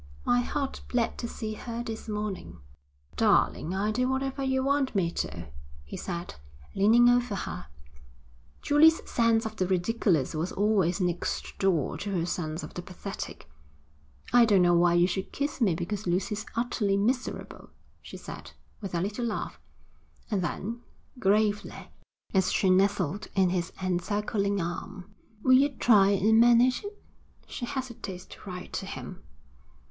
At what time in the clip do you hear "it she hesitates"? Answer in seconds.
26.83-28.25